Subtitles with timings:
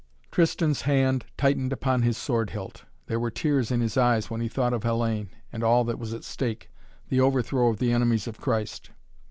[0.31, 2.85] Tristan's hand tightened upon his sword hilt.
[3.05, 6.11] There were tears in his eyes when he thought of Hellayne and all that was
[6.11, 6.71] at stake,
[7.09, 8.89] the overthrow of the enemies of Christ.